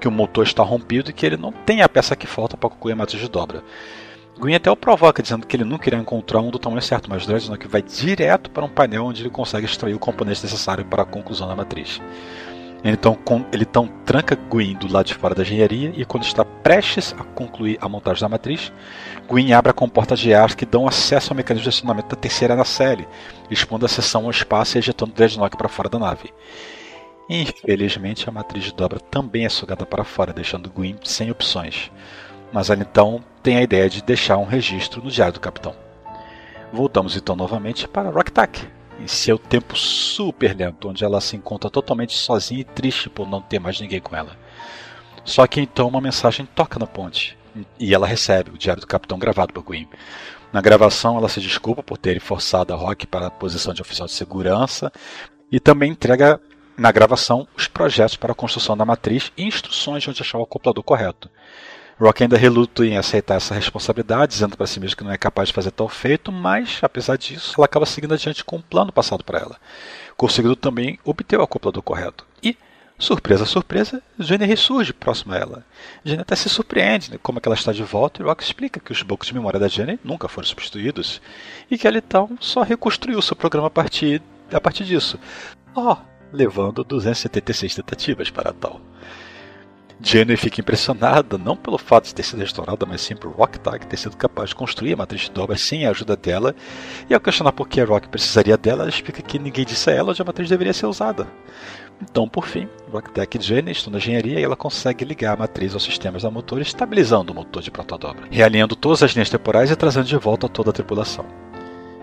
que 0.00 0.08
o 0.08 0.10
motor 0.10 0.44
está 0.44 0.62
rompido 0.62 1.10
e 1.10 1.12
que 1.12 1.26
ele 1.26 1.36
não 1.36 1.52
tem 1.52 1.82
a 1.82 1.88
peça 1.88 2.16
que 2.16 2.26
falta 2.26 2.56
para 2.56 2.70
concluir 2.70 2.92
a 2.92 2.96
matriz 2.96 3.20
de 3.20 3.28
dobra. 3.28 3.62
Gwyn 4.38 4.54
até 4.54 4.70
o 4.70 4.76
provoca, 4.76 5.22
dizendo 5.22 5.46
que 5.46 5.54
ele 5.54 5.64
nunca 5.64 5.88
irá 5.88 5.98
encontrar 5.98 6.40
um 6.40 6.50
do 6.50 6.58
tamanho 6.58 6.82
certo, 6.82 7.08
mas 7.08 7.26
Dreadnought 7.26 7.68
vai 7.68 7.82
direto 7.82 8.50
para 8.50 8.64
um 8.64 8.68
painel 8.68 9.04
onde 9.04 9.22
ele 9.22 9.30
consegue 9.30 9.66
extrair 9.66 9.94
o 9.94 9.98
componente 9.98 10.42
necessário 10.42 10.84
para 10.84 11.02
a 11.02 11.06
conclusão 11.06 11.46
da 11.46 11.54
matriz. 11.54 12.00
Então, 12.86 13.18
ele 13.50 13.62
então 13.62 13.88
tranca 14.04 14.36
Gwyn 14.36 14.74
do 14.74 14.92
lado 14.92 15.06
de 15.06 15.14
fora 15.14 15.34
da 15.34 15.40
engenharia 15.40 15.90
e 15.96 16.04
quando 16.04 16.24
está 16.24 16.44
prestes 16.44 17.14
a 17.18 17.24
concluir 17.24 17.78
a 17.80 17.88
montagem 17.88 18.20
da 18.20 18.28
matriz, 18.28 18.70
Gwyn 19.26 19.54
abre 19.54 19.70
a 19.70 19.74
comporta 19.74 20.14
de 20.14 20.34
ar 20.34 20.54
que 20.54 20.66
dão 20.66 20.86
acesso 20.86 21.32
ao 21.32 21.36
mecanismo 21.36 21.62
de 21.62 21.70
acionamento 21.70 22.08
da 22.08 22.20
terceira 22.20 22.54
nacelle, 22.54 23.08
expondo 23.50 23.86
a 23.86 23.88
seção 23.88 24.24
ao 24.24 24.30
espaço 24.30 24.76
e 24.76 24.80
ejetando 24.80 25.14
Dreadnought 25.14 25.56
para 25.56 25.68
fora 25.68 25.88
da 25.88 25.98
nave. 25.98 26.30
Infelizmente, 27.26 28.28
a 28.28 28.32
matriz 28.32 28.64
de 28.64 28.74
dobra 28.74 29.00
também 29.00 29.46
é 29.46 29.48
sugada 29.48 29.86
para 29.86 30.04
fora, 30.04 30.34
deixando 30.34 30.68
Gwyn 30.68 30.96
sem 31.02 31.30
opções. 31.30 31.90
Mas 32.52 32.68
ela 32.68 32.82
então 32.82 33.24
tem 33.42 33.56
a 33.56 33.62
ideia 33.62 33.88
de 33.88 34.02
deixar 34.02 34.36
um 34.36 34.44
registro 34.44 35.02
no 35.02 35.10
diário 35.10 35.32
do 35.32 35.40
capitão. 35.40 35.74
Voltamos 36.70 37.16
então 37.16 37.34
novamente 37.34 37.88
para 37.88 38.10
Rocktack, 38.10 38.68
em 39.00 39.06
seu 39.06 39.38
tempo 39.38 39.76
super 39.76 40.56
lento, 40.56 40.88
onde 40.88 41.04
ela 41.04 41.20
se 41.20 41.36
encontra 41.36 41.70
totalmente 41.70 42.16
sozinha 42.16 42.60
e 42.60 42.64
triste 42.64 43.08
por 43.08 43.28
não 43.28 43.40
ter 43.40 43.58
mais 43.58 43.80
ninguém 43.80 44.00
com 44.00 44.14
ela. 44.14 44.36
Só 45.24 45.46
que 45.46 45.60
então 45.60 45.88
uma 45.88 46.00
mensagem 46.00 46.46
toca 46.46 46.78
na 46.78 46.86
ponte 46.86 47.36
e 47.78 47.94
ela 47.94 48.06
recebe 48.06 48.50
o 48.50 48.58
diário 48.58 48.80
do 48.80 48.86
capitão 48.86 49.18
gravado 49.18 49.52
por 49.52 49.64
Queen. 49.64 49.88
Na 50.52 50.60
gravação, 50.60 51.16
ela 51.16 51.28
se 51.28 51.40
desculpa 51.40 51.82
por 51.82 51.98
ter 51.98 52.20
forçado 52.20 52.72
a 52.72 52.76
Rock 52.76 53.06
para 53.06 53.26
a 53.26 53.30
posição 53.30 53.74
de 53.74 53.82
oficial 53.82 54.06
de 54.06 54.14
segurança 54.14 54.92
e 55.50 55.58
também 55.58 55.90
entrega 55.90 56.40
na 56.76 56.92
gravação 56.92 57.46
os 57.56 57.66
projetos 57.66 58.16
para 58.16 58.32
a 58.32 58.34
construção 58.34 58.76
da 58.76 58.84
matriz 58.84 59.32
e 59.36 59.44
instruções 59.44 60.02
de 60.02 60.10
onde 60.10 60.22
achar 60.22 60.38
o 60.38 60.42
acoplador 60.42 60.82
correto. 60.82 61.30
Rock 61.98 62.24
ainda 62.24 62.36
reluta 62.36 62.84
em 62.84 62.96
aceitar 62.96 63.36
essa 63.36 63.54
responsabilidade, 63.54 64.32
dizendo 64.32 64.56
para 64.56 64.66
si 64.66 64.80
mesmo 64.80 64.96
que 64.96 65.04
não 65.04 65.12
é 65.12 65.16
capaz 65.16 65.48
de 65.48 65.54
fazer 65.54 65.70
tal 65.70 65.88
feito, 65.88 66.32
mas, 66.32 66.80
apesar 66.82 67.16
disso, 67.16 67.54
ela 67.56 67.66
acaba 67.66 67.86
seguindo 67.86 68.14
adiante 68.14 68.44
com 68.44 68.56
um 68.56 68.62
plano 68.62 68.92
passado 68.92 69.22
para 69.22 69.38
ela, 69.38 69.56
conseguindo 70.16 70.56
também 70.56 70.98
obter 71.04 71.38
o 71.38 71.42
acoplador 71.42 71.82
correto. 71.82 72.26
E, 72.42 72.56
surpresa, 72.98 73.46
surpresa, 73.46 74.02
Jenny 74.18 74.44
ressurge 74.44 74.92
próximo 74.92 75.34
a 75.34 75.38
ela. 75.38 75.66
Jenny 76.04 76.22
até 76.22 76.34
se 76.34 76.48
surpreende 76.48 77.12
né, 77.12 77.18
como 77.22 77.38
é 77.38 77.40
que 77.40 77.48
ela 77.48 77.54
está 77.54 77.72
de 77.72 77.84
volta 77.84 78.20
e 78.20 78.24
Rock 78.24 78.42
explica 78.42 78.80
que 78.80 78.90
os 78.90 79.02
blocos 79.02 79.28
de 79.28 79.34
memória 79.34 79.60
da 79.60 79.68
Jenny 79.68 79.98
nunca 80.02 80.26
foram 80.26 80.48
substituídos 80.48 81.22
e 81.70 81.78
que 81.78 81.86
ela 81.86 81.98
então 81.98 82.36
só 82.40 82.62
reconstruiu 82.62 83.22
seu 83.22 83.36
programa 83.36 83.68
a 83.68 83.70
partir, 83.70 84.20
a 84.52 84.60
partir 84.60 84.84
disso, 84.84 85.16
ó, 85.76 85.96
levando 86.32 86.82
276 86.82 87.76
tentativas 87.76 88.30
para 88.30 88.52
tal. 88.52 88.80
Jenny 90.00 90.36
fica 90.36 90.60
impressionada, 90.60 91.38
não 91.38 91.56
pelo 91.56 91.78
fato 91.78 92.06
de 92.06 92.14
ter 92.14 92.22
sido 92.22 92.40
restaurada, 92.40 92.84
mas 92.84 93.00
sim 93.00 93.14
por 93.14 93.30
Rocktag 93.30 93.86
ter 93.86 93.96
sido 93.96 94.16
capaz 94.16 94.50
de 94.50 94.56
construir 94.56 94.92
a 94.92 94.96
matriz 94.96 95.22
de 95.22 95.30
dobra 95.30 95.56
sem 95.56 95.86
a 95.86 95.90
ajuda 95.90 96.16
dela. 96.16 96.54
E 97.08 97.14
ao 97.14 97.20
questionar 97.20 97.52
por 97.52 97.68
que 97.68 97.80
a 97.80 97.84
Rock 97.84 98.08
precisaria 98.08 98.56
dela, 98.56 98.82
ela 98.82 98.90
explica 98.90 99.22
que 99.22 99.38
ninguém 99.38 99.64
disse 99.64 99.90
a 99.90 99.94
ela 99.94 100.10
onde 100.10 100.20
a 100.20 100.24
matriz 100.24 100.48
deveria 100.48 100.72
ser 100.72 100.86
usada. 100.86 101.26
Então, 102.02 102.28
por 102.28 102.46
fim, 102.46 102.68
Rocktag 102.90 103.38
e 103.38 103.40
Jenny 103.40 103.70
estão 103.70 103.92
na 103.92 103.98
engenharia 103.98 104.40
e 104.40 104.42
ela 104.42 104.56
consegue 104.56 105.04
ligar 105.04 105.34
a 105.34 105.36
matriz 105.36 105.74
aos 105.74 105.84
sistemas 105.84 106.22
da 106.22 106.30
motor, 106.30 106.60
estabilizando 106.60 107.32
o 107.32 107.34
motor 107.34 107.62
de 107.62 107.70
protodobra, 107.70 108.26
realinhando 108.30 108.74
todas 108.74 109.02
as 109.02 109.12
linhas 109.12 109.30
temporais 109.30 109.70
e 109.70 109.76
trazendo 109.76 110.06
de 110.06 110.16
volta 110.16 110.48
toda 110.48 110.70
a 110.70 110.72
tripulação. 110.72 111.24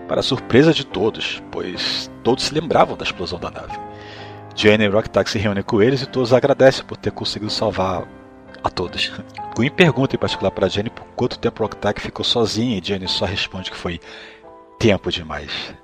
Para 0.08 0.20
a 0.20 0.22
surpresa 0.22 0.72
de 0.72 0.84
todos, 0.84 1.42
pois 1.50 2.10
todos 2.24 2.44
se 2.44 2.54
lembravam 2.54 2.96
da 2.96 3.04
explosão 3.04 3.38
da 3.38 3.50
nave. 3.50 3.78
Jenny 4.54 4.84
e 4.84 4.88
Rocktack 4.88 5.30
se 5.30 5.38
reúnem 5.38 5.62
com 5.62 5.82
eles 5.82 6.02
e 6.02 6.06
todos 6.06 6.32
agradecem 6.32 6.84
por 6.84 6.96
ter 6.96 7.10
conseguido 7.10 7.50
salvar 7.50 8.06
a 8.62 8.70
todos. 8.70 9.12
Gwyn 9.56 9.70
pergunta 9.70 10.16
em 10.16 10.18
particular 10.18 10.50
para 10.50 10.68
Jenny 10.68 10.90
por 10.90 11.04
quanto 11.16 11.38
tempo 11.38 11.62
Rocktack 11.62 12.00
ficou 12.00 12.24
sozinha 12.24 12.78
e 12.78 12.84
Jenny 12.84 13.08
só 13.08 13.24
responde 13.24 13.70
que 13.70 13.76
foi 13.76 14.00
tempo 14.78 15.10
demais. 15.10 15.74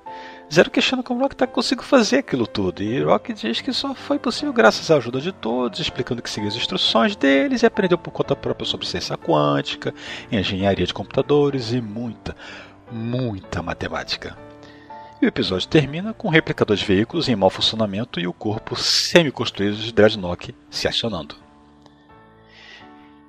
Zero 0.51 0.71
questiona 0.71 1.03
como 1.03 1.21
Rocktack 1.21 1.53
conseguiu 1.53 1.83
fazer 1.83 2.17
aquilo 2.17 2.47
tudo 2.47 2.81
e 2.81 3.03
Rock 3.03 3.33
diz 3.33 3.61
que 3.61 3.71
só 3.71 3.93
foi 3.93 4.17
possível 4.17 4.51
graças 4.51 4.89
à 4.89 4.97
ajuda 4.97 5.21
de 5.21 5.31
todos, 5.31 5.79
explicando 5.79 6.23
que 6.23 6.29
seguiu 6.29 6.49
as 6.49 6.55
instruções 6.55 7.15
deles 7.15 7.61
e 7.61 7.67
aprendeu 7.67 7.99
por 7.99 8.09
conta 8.09 8.35
própria 8.35 8.65
sobre 8.65 8.87
ciência 8.87 9.15
quântica, 9.15 9.93
engenharia 10.31 10.87
de 10.87 10.93
computadores 10.93 11.71
e 11.71 11.79
muita, 11.79 12.35
muita 12.91 13.61
matemática. 13.61 14.48
E 15.21 15.25
o 15.25 15.27
episódio 15.27 15.67
termina 15.67 16.13
com 16.13 16.29
o 16.29 16.31
replicador 16.31 16.77
de 16.77 16.85
veículos 16.85 17.27
em 17.27 17.35
mau 17.35 17.49
funcionamento 17.49 18.21
e 18.21 18.27
o 18.27 18.31
corpo 18.31 18.77
semi-construído 18.77 19.75
de 19.75 19.91
Dreadnought 19.91 20.55
se 20.69 20.87
acionando. 20.87 21.35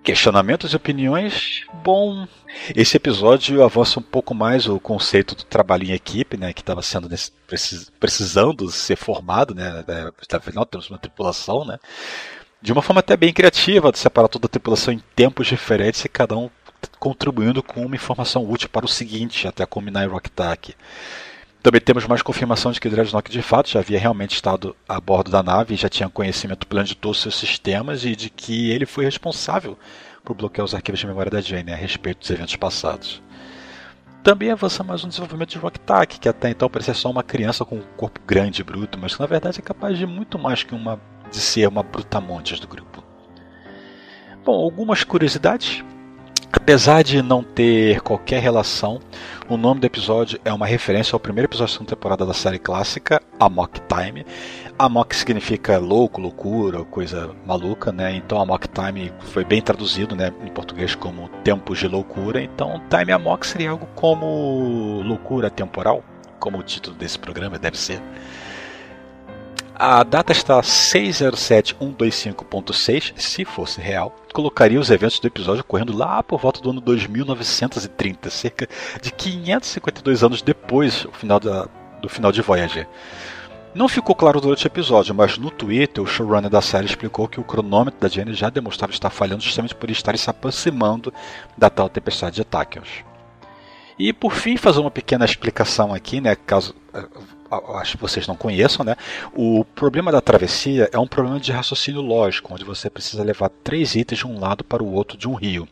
Questionamentos 0.00 0.72
e 0.72 0.76
opiniões? 0.76 1.66
Bom, 1.82 2.28
esse 2.76 2.96
episódio 2.96 3.64
avança 3.64 3.98
um 3.98 4.02
pouco 4.02 4.32
mais 4.34 4.68
o 4.68 4.78
conceito 4.78 5.34
do 5.34 5.42
trabalho 5.42 5.84
em 5.84 5.90
equipe, 5.90 6.36
né, 6.36 6.52
que 6.52 6.62
estava 6.62 6.80
sendo 6.80 7.08
precis, 7.46 7.90
precisando 7.98 8.70
ser 8.70 8.96
formado, 8.96 9.52
né, 9.52 9.84
afinal 10.32 10.64
temos 10.64 10.88
uma 10.88 10.98
tripulação, 10.98 11.64
né, 11.64 11.76
de 12.62 12.72
uma 12.72 12.82
forma 12.82 13.00
até 13.00 13.16
bem 13.16 13.32
criativa, 13.32 13.90
de 13.90 13.98
separar 13.98 14.28
toda 14.28 14.46
a 14.46 14.48
tripulação 14.48 14.94
em 14.94 15.02
tempos 15.16 15.48
diferentes 15.48 16.04
e 16.04 16.08
cada 16.08 16.36
um 16.36 16.48
contribuindo 17.00 17.62
com 17.62 17.84
uma 17.84 17.96
informação 17.96 18.48
útil 18.48 18.68
para 18.68 18.86
o 18.86 18.88
seguinte, 18.88 19.48
até 19.48 19.66
culminar 19.66 20.04
em 20.04 20.08
Rocktack. 20.08 20.74
Também 21.62 21.80
temos 21.80 22.06
mais 22.06 22.22
confirmação 22.22 22.72
de 22.72 22.80
que 22.80 22.88
Dreadnought 22.88 23.30
de 23.30 23.42
fato 23.42 23.68
já 23.68 23.80
havia 23.80 23.98
realmente 23.98 24.34
estado 24.34 24.74
a 24.88 24.98
bordo 24.98 25.30
da 25.30 25.42
nave 25.42 25.74
e 25.74 25.76
já 25.76 25.90
tinha 25.90 26.08
conhecimento 26.08 26.66
pleno 26.66 26.86
de 26.86 26.94
todos 26.94 27.18
os 27.18 27.22
seus 27.22 27.38
sistemas 27.38 28.04
e 28.04 28.16
de 28.16 28.30
que 28.30 28.70
ele 28.70 28.86
foi 28.86 29.04
responsável 29.04 29.78
por 30.24 30.34
bloquear 30.34 30.64
os 30.64 30.74
arquivos 30.74 31.00
de 31.00 31.06
memória 31.06 31.30
da 31.30 31.40
Jane 31.42 31.70
a 31.70 31.76
respeito 31.76 32.20
dos 32.20 32.30
eventos 32.30 32.56
passados. 32.56 33.22
Também 34.22 34.50
avança 34.50 34.82
mais 34.82 35.04
um 35.04 35.08
desenvolvimento 35.08 35.50
de 35.50 35.58
Rocktack, 35.58 36.18
que 36.18 36.28
até 36.28 36.50
então 36.50 36.68
parecia 36.68 36.94
só 36.94 37.10
uma 37.10 37.22
criança 37.22 37.64
com 37.64 37.76
um 37.76 37.84
corpo 37.96 38.20
grande 38.26 38.62
e 38.62 38.64
bruto, 38.64 38.98
mas 38.98 39.14
que 39.14 39.20
na 39.20 39.26
verdade 39.26 39.58
é 39.58 39.62
capaz 39.62 39.98
de 39.98 40.06
muito 40.06 40.38
mais 40.38 40.62
que 40.62 40.74
uma 40.74 40.98
de 41.30 41.40
ser 41.40 41.68
uma 41.68 41.82
brutamontes 41.82 42.58
do 42.58 42.66
grupo. 42.66 43.04
Bom, 44.44 44.54
algumas 44.54 45.04
curiosidades. 45.04 45.84
Apesar 46.52 47.02
de 47.02 47.22
não 47.22 47.44
ter 47.44 48.00
qualquer 48.00 48.42
relação, 48.42 49.00
o 49.48 49.56
nome 49.56 49.80
do 49.80 49.86
episódio 49.86 50.40
é 50.44 50.52
uma 50.52 50.66
referência 50.66 51.14
ao 51.14 51.20
primeiro 51.20 51.46
episódio 51.46 51.78
da 51.78 51.86
temporada 51.86 52.26
da 52.26 52.34
série 52.34 52.58
clássica, 52.58 53.22
Amok 53.38 53.80
Time. 53.82 54.26
Amok 54.76 55.14
significa 55.14 55.78
louco, 55.78 56.20
loucura, 56.20 56.84
coisa 56.84 57.30
maluca, 57.46 57.92
né? 57.92 58.16
Então 58.16 58.40
Amok 58.40 58.66
Time 58.68 59.12
foi 59.20 59.44
bem 59.44 59.62
traduzido, 59.62 60.16
né, 60.16 60.32
em 60.44 60.48
português 60.48 60.94
como 60.96 61.28
tempos 61.44 61.78
de 61.78 61.86
loucura. 61.86 62.42
Então 62.42 62.82
Time 62.90 63.12
Amok 63.12 63.46
seria 63.46 63.70
algo 63.70 63.86
como 63.94 65.02
loucura 65.04 65.50
temporal, 65.50 66.02
como 66.40 66.58
o 66.58 66.62
título 66.64 66.96
desse 66.96 67.18
programa 67.18 67.58
deve 67.60 67.78
ser. 67.78 68.02
A 69.82 70.02
data 70.02 70.30
está 70.30 70.60
607125.6, 70.60 73.14
se 73.16 73.46
fosse 73.46 73.80
real, 73.80 74.14
colocaria 74.30 74.78
os 74.78 74.90
eventos 74.90 75.18
do 75.18 75.26
episódio 75.26 75.64
correndo 75.64 75.96
lá 75.96 76.22
por 76.22 76.38
volta 76.38 76.60
do 76.60 76.68
ano 76.68 76.82
2930, 76.82 78.28
cerca 78.28 78.68
de 79.00 79.10
552 79.10 80.22
anos 80.22 80.42
depois 80.42 81.04
do 81.04 81.12
final, 81.12 81.40
da, 81.40 81.66
do 82.02 82.10
final 82.10 82.30
de 82.30 82.42
Voyager. 82.42 82.86
Não 83.74 83.88
ficou 83.88 84.14
claro 84.14 84.38
durante 84.38 84.66
o 84.66 84.68
episódio, 84.68 85.14
mas 85.14 85.38
no 85.38 85.50
Twitter 85.50 86.04
o 86.04 86.06
showrunner 86.06 86.50
da 86.50 86.60
série 86.60 86.84
explicou 86.84 87.26
que 87.26 87.40
o 87.40 87.44
cronômetro 87.44 87.98
da 87.98 88.08
Jenny 88.08 88.34
já 88.34 88.50
demonstrava 88.50 88.92
estar 88.92 89.08
falhando 89.08 89.42
justamente 89.42 89.74
por 89.74 89.90
estar 89.90 90.14
se 90.18 90.28
aproximando 90.28 91.10
da 91.56 91.70
tal 91.70 91.88
tempestade 91.88 92.36
de 92.36 92.44
Tachyon. 92.44 92.82
E 93.98 94.12
por 94.12 94.34
fim, 94.34 94.58
fazer 94.58 94.80
uma 94.80 94.90
pequena 94.90 95.24
explicação 95.24 95.94
aqui, 95.94 96.20
né, 96.20 96.36
caso 96.36 96.74
acho 97.74 97.96
que 97.96 98.02
vocês 98.02 98.26
não 98.26 98.36
conheçam, 98.36 98.84
né? 98.84 98.96
O 99.34 99.64
problema 99.64 100.12
da 100.12 100.20
travessia 100.20 100.88
é 100.92 100.98
um 100.98 101.06
problema 101.06 101.40
de 101.40 101.50
raciocínio 101.52 102.00
lógico, 102.00 102.54
onde 102.54 102.64
você 102.64 102.88
precisa 102.88 103.24
levar 103.24 103.48
três 103.48 103.94
itens 103.94 104.18
de 104.18 104.26
um 104.26 104.38
lado 104.38 104.62
para 104.62 104.82
o 104.82 104.92
outro 104.92 105.18
de 105.18 105.28
um 105.28 105.34
rio, 105.34 105.68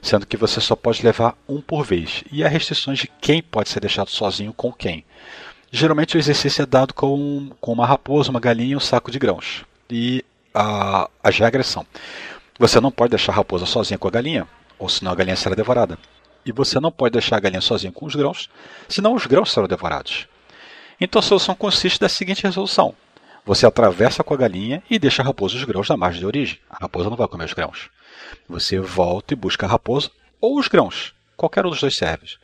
sendo 0.00 0.26
que 0.26 0.36
você 0.36 0.60
só 0.60 0.74
pode 0.74 1.02
levar 1.02 1.36
um 1.48 1.60
por 1.60 1.84
vez. 1.84 2.24
E 2.32 2.42
há 2.42 2.48
restrições 2.48 2.98
de 2.98 3.10
quem 3.20 3.42
pode 3.42 3.68
ser 3.68 3.80
deixado 3.80 4.10
sozinho 4.10 4.52
com 4.52 4.72
quem. 4.72 5.04
Geralmente 5.70 6.16
o 6.16 6.18
exercício 6.18 6.62
é 6.62 6.66
dado 6.66 6.94
com, 6.94 7.50
com 7.60 7.72
uma 7.72 7.86
raposa, 7.86 8.30
uma 8.30 8.40
galinha 8.40 8.72
e 8.72 8.76
um 8.76 8.80
saco 8.80 9.10
de 9.10 9.18
grãos. 9.18 9.64
E 9.90 10.24
a, 10.54 11.10
as 11.22 11.38
regras 11.38 11.66
são: 11.66 11.86
você 12.58 12.80
não 12.80 12.90
pode 12.90 13.10
deixar 13.10 13.32
a 13.32 13.36
raposa 13.36 13.66
sozinha 13.66 13.98
com 13.98 14.08
a 14.08 14.10
galinha, 14.10 14.48
ou 14.78 14.88
senão 14.88 15.12
a 15.12 15.14
galinha 15.14 15.36
será 15.36 15.54
devorada. 15.54 15.98
E 16.46 16.52
você 16.52 16.80
não 16.80 16.90
pode 16.90 17.12
deixar 17.12 17.36
a 17.36 17.40
galinha 17.40 17.60
sozinha 17.60 17.92
com 17.92 18.06
os 18.06 18.14
grãos, 18.14 18.48
senão 18.88 19.14
os 19.14 19.26
grãos 19.26 19.52
serão 19.52 19.68
devorados. 19.68 20.26
Então 21.00 21.20
a 21.20 21.22
solução 21.22 21.54
consiste 21.54 22.00
da 22.00 22.08
seguinte 22.08 22.42
resolução. 22.42 22.94
Você 23.44 23.64
atravessa 23.64 24.22
com 24.22 24.34
a 24.34 24.36
galinha 24.36 24.82
e 24.90 24.98
deixa 24.98 25.22
a 25.22 25.24
raposa 25.24 25.56
os 25.56 25.64
grãos 25.64 25.88
na 25.88 25.96
margem 25.96 26.20
de 26.20 26.26
origem. 26.26 26.58
A 26.68 26.78
raposa 26.82 27.08
não 27.08 27.16
vai 27.16 27.28
comer 27.28 27.44
os 27.44 27.54
grãos. 27.54 27.88
Você 28.48 28.78
volta 28.78 29.32
e 29.32 29.36
busca 29.36 29.64
a 29.66 29.68
raposa 29.68 30.10
ou 30.40 30.58
os 30.58 30.68
grãos. 30.68 31.14
Qualquer 31.36 31.64
um 31.64 31.70
dos 31.70 31.80
dois 31.80 31.96
serve. 31.96 32.36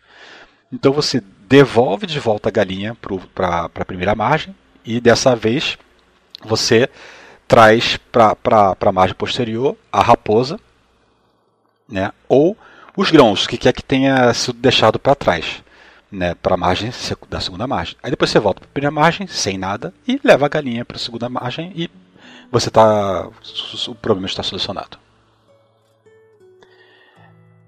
Então 0.73 0.93
você 0.93 1.23
devolve 1.49 2.07
de 2.07 2.19
volta 2.19 2.49
a 2.49 2.53
galinha 2.53 2.97
para 3.35 3.67
a 3.67 3.85
primeira 3.85 4.15
margem 4.15 4.55
E 4.85 5.01
dessa 5.01 5.37
vez 5.37 5.77
você 6.43 6.89
traz 7.47 7.99
para 8.11 8.77
a 8.81 8.93
margem 8.93 9.17
posterior 9.17 9.77
a 9.93 10.03
raposa 10.03 10.59
né, 11.89 12.13
ou 12.29 12.57
os 12.97 13.11
grãos 13.11 13.47
que 13.47 13.59
quer 13.59 13.73
que 13.73 13.83
tenha 13.83 14.33
sido 14.33 14.59
deixado 14.59 14.99
para 14.99 15.15
trás. 15.15 15.63
Né, 16.15 16.33
para 16.37 16.55
a 16.55 16.57
margem 16.57 16.93
da 17.29 17.41
segunda 17.41 17.67
margem. 17.67 17.97
Aí 18.01 18.09
depois 18.09 18.31
você 18.31 18.39
volta 18.39 18.61
para 18.61 18.69
a 18.69 18.73
primeira 18.73 18.95
margem 18.95 19.27
sem 19.27 19.59
nada 19.59 19.93
e 20.07 20.21
leva 20.23 20.47
a 20.47 20.49
galinha 20.49 20.85
para 20.85 20.97
a 20.97 21.01
segunda 21.01 21.29
margem 21.29 21.73
e 21.75 21.91
você 22.53 22.71
tá 22.71 23.29
o 23.89 23.95
problema 23.97 24.27
está 24.27 24.41
solucionado. 24.43 24.97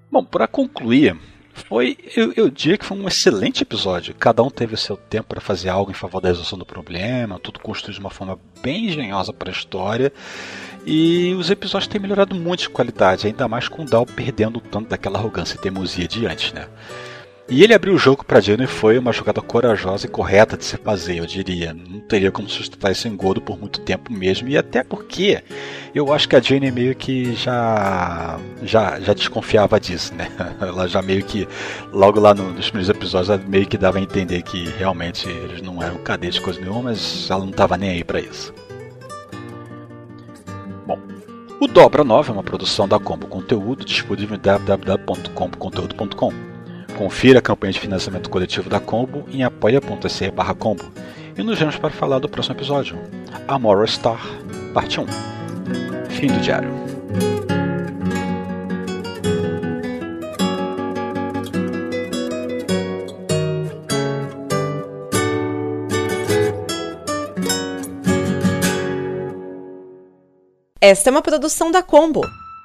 Bom, 0.09 0.23
para 0.23 0.47
concluir, 0.47 1.17
foi, 1.53 1.97
eu, 2.15 2.31
eu 2.37 2.49
diria 2.49 2.77
que 2.77 2.85
foi 2.85 2.97
um 2.97 3.07
excelente 3.07 3.63
episódio. 3.63 4.15
Cada 4.15 4.41
um 4.41 4.49
teve 4.49 4.75
o 4.75 4.77
seu 4.77 4.95
tempo 4.95 5.27
para 5.27 5.41
fazer 5.41 5.69
algo 5.69 5.91
em 5.91 5.93
favor 5.93 6.21
da 6.21 6.29
resolução 6.29 6.57
do 6.57 6.65
problema, 6.65 7.39
tudo 7.39 7.59
construído 7.59 7.95
de 7.95 7.99
uma 7.99 8.09
forma 8.09 8.39
bem 8.61 8.85
engenhosa 8.85 9.33
para 9.33 9.49
a 9.49 9.51
história. 9.51 10.13
E 10.85 11.33
os 11.37 11.49
episódios 11.49 11.87
têm 11.87 11.99
melhorado 11.99 12.33
muito 12.33 12.61
de 12.61 12.69
qualidade, 12.69 13.27
ainda 13.27 13.47
mais 13.47 13.67
com 13.67 13.81
o 13.81 13.85
Dal 13.85 14.05
perdendo 14.05 14.61
tanto 14.61 14.87
daquela 14.87 15.19
arrogância 15.19 15.55
e 15.55 15.59
teimosia 15.59 16.07
de 16.07 16.25
antes, 16.25 16.53
né? 16.53 16.67
E 17.49 17.63
ele 17.63 17.73
abriu 17.73 17.93
o 17.93 17.97
jogo 17.97 18.25
para 18.25 18.41
Jane 18.41 18.65
e 18.65 18.67
foi 18.67 18.97
uma 18.97 19.13
jogada 19.13 19.41
corajosa 19.41 20.05
e 20.05 20.09
correta 20.09 20.57
de 20.57 20.65
se 20.65 20.75
fazer, 20.75 21.19
eu 21.19 21.25
diria. 21.25 21.73
Não 21.73 22.01
teria 22.01 22.29
como 22.29 22.49
sustentar 22.49 22.91
esse 22.91 23.07
engodo 23.07 23.39
por 23.39 23.57
muito 23.57 23.79
tempo 23.79 24.11
mesmo, 24.11 24.49
e 24.49 24.57
até 24.57 24.83
porque 24.83 25.41
eu 25.95 26.11
acho 26.11 26.27
que 26.27 26.35
a 26.35 26.41
Jane 26.41 26.69
meio 26.71 26.93
que 26.93 27.33
já 27.35 28.37
já, 28.61 28.99
já 28.99 29.13
desconfiava 29.13 29.79
disso, 29.79 30.13
né? 30.13 30.29
Ela 30.59 30.89
já 30.89 31.01
meio 31.01 31.23
que, 31.23 31.47
logo 31.93 32.19
lá 32.19 32.33
no, 32.33 32.51
nos 32.51 32.69
primeiros 32.69 32.89
episódios, 32.89 33.29
ela 33.29 33.41
meio 33.47 33.65
que 33.65 33.77
dava 33.77 33.97
a 33.97 34.01
entender 34.01 34.41
que 34.41 34.65
realmente 34.77 35.29
eles 35.29 35.61
não 35.61 35.81
eram 35.81 35.99
cadetes 35.99 36.39
coisa 36.39 36.59
nenhuma, 36.59 36.81
mas 36.83 37.29
ela 37.29 37.45
não 37.45 37.51
estava 37.51 37.77
nem 37.77 37.91
aí 37.91 38.03
para 38.03 38.19
isso. 38.19 38.53
Bom, 40.85 40.99
o 41.61 41.67
Dobra 41.67 42.03
9 42.03 42.29
é 42.29 42.33
uma 42.33 42.43
produção 42.43 42.89
da 42.89 42.99
Combo 42.99 43.25
Conteúdo, 43.25 43.85
disponível 43.85 44.35
em 44.35 44.39
www.comboconteúdo.com. 44.39 46.56
Confira 46.97 47.37
a 47.37 47.41
campanha 47.43 47.71
de 47.71 47.79
financiamento 47.79 48.27
coletivo 48.27 48.71
da 48.71 48.79
Combo 48.79 49.23
em 49.29 49.43
apoia.se 49.43 50.31
barra 50.31 50.55
Combo. 50.55 50.91
E 51.37 51.43
nos 51.43 51.59
vemos 51.59 51.77
para 51.77 51.91
falar 51.91 52.17
do 52.17 52.27
próximo 52.27 52.55
episódio, 52.55 52.97
A 53.47 53.59
Moral 53.59 53.85
Star, 53.85 54.19
parte 54.73 54.99
1. 54.99 55.05
Fim 56.09 56.25
do 56.25 56.39
diário. 56.39 56.71
Esta 70.81 71.09
é 71.09 71.11
uma 71.11 71.21
produção 71.21 71.69
da 71.69 71.83
Combo. 71.83 72.21